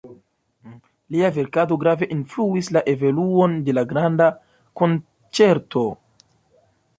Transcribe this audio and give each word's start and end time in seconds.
Lia 1.15 1.27
verkado 1.35 1.77
grave 1.83 2.07
influis 2.15 2.69
la 2.77 2.83
evoluon 2.93 3.53
de 3.67 3.77
la 3.79 3.85
granda 3.93 4.31
konĉerto. 4.83 5.85